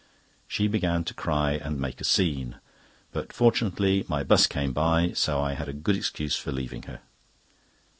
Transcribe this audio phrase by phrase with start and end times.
[0.47, 2.55] She began to cry and make a scene;
[3.11, 7.01] but fortunately my 'bus came by, so I had a good excuse for leaving her.